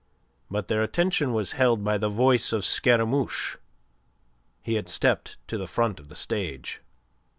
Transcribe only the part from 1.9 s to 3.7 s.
the voice of Scaramouche.